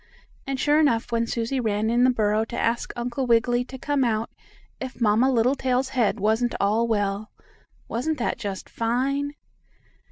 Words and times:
And, 0.47 0.59
sure 0.59 0.79
enough, 0.79 1.11
when 1.11 1.27
Susie 1.27 1.59
ran 1.59 1.91
in 1.91 2.05
the 2.05 2.09
burrow 2.09 2.43
to 2.45 2.57
ask 2.59 2.91
Uncle 2.95 3.27
Wiggily 3.27 3.63
to 3.65 3.77
come 3.77 4.03
out, 4.03 4.31
if 4.79 4.99
Mamma 4.99 5.29
Littletail's 5.31 5.89
head 5.89 6.19
wasn't 6.19 6.55
all 6.59 6.87
well. 6.87 7.29
Wasn't 7.87 8.17
that 8.17 8.39
just 8.39 8.67
fine? 8.67 9.35